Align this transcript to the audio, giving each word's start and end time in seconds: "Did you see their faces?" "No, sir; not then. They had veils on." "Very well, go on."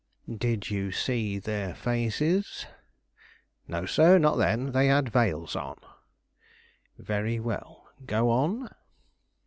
"Did 0.35 0.71
you 0.71 0.91
see 0.91 1.37
their 1.37 1.75
faces?" 1.75 2.65
"No, 3.67 3.85
sir; 3.85 4.17
not 4.17 4.37
then. 4.39 4.71
They 4.71 4.87
had 4.87 5.09
veils 5.09 5.55
on." 5.55 5.77
"Very 6.97 7.39
well, 7.39 7.87
go 8.07 8.31
on." 8.31 8.67